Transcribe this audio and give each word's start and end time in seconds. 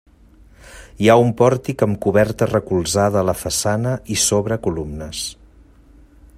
Hi 1.03 1.09
ha 1.09 1.17
un 1.23 1.33
pòrtic 1.41 1.83
amb 1.87 1.99
coberta 2.07 2.49
recolzada 2.53 3.21
a 3.21 3.25
la 3.31 3.37
façana 3.43 3.95
i 4.17 4.21
sobre 4.25 4.61
columnes. 4.69 5.25